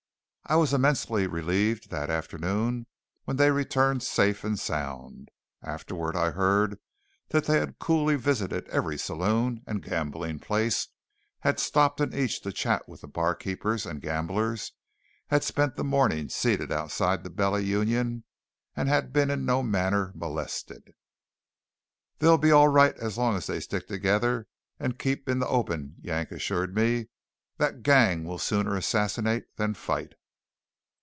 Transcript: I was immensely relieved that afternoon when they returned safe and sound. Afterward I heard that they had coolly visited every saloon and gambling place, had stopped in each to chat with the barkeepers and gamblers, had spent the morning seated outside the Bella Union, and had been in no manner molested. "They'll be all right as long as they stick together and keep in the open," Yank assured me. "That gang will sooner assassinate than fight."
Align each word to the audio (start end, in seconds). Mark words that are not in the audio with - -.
I 0.47 0.55
was 0.55 0.73
immensely 0.73 1.27
relieved 1.27 1.91
that 1.91 2.09
afternoon 2.09 2.87
when 3.23 3.37
they 3.37 3.51
returned 3.51 4.03
safe 4.03 4.43
and 4.43 4.59
sound. 4.59 5.29
Afterward 5.63 6.13
I 6.13 6.31
heard 6.31 6.77
that 7.29 7.45
they 7.45 7.57
had 7.57 7.79
coolly 7.79 8.17
visited 8.17 8.67
every 8.67 8.97
saloon 8.97 9.63
and 9.65 9.81
gambling 9.81 10.39
place, 10.39 10.89
had 11.39 11.57
stopped 11.57 12.01
in 12.01 12.13
each 12.13 12.41
to 12.41 12.51
chat 12.51 12.89
with 12.89 12.99
the 12.99 13.07
barkeepers 13.07 13.85
and 13.85 14.01
gamblers, 14.01 14.73
had 15.27 15.45
spent 15.45 15.77
the 15.77 15.85
morning 15.85 16.27
seated 16.27 16.69
outside 16.69 17.23
the 17.23 17.29
Bella 17.29 17.61
Union, 17.61 18.25
and 18.75 18.89
had 18.89 19.13
been 19.13 19.29
in 19.29 19.45
no 19.45 19.63
manner 19.63 20.11
molested. 20.15 20.95
"They'll 22.19 22.37
be 22.37 22.51
all 22.51 22.67
right 22.67 22.97
as 22.97 23.17
long 23.17 23.37
as 23.37 23.47
they 23.47 23.61
stick 23.61 23.87
together 23.87 24.49
and 24.81 24.99
keep 24.99 25.29
in 25.29 25.39
the 25.39 25.47
open," 25.47 25.95
Yank 26.01 26.29
assured 26.29 26.75
me. 26.75 27.07
"That 27.55 27.83
gang 27.83 28.25
will 28.25 28.39
sooner 28.39 28.75
assassinate 28.75 29.45
than 29.55 29.75
fight." 29.75 30.11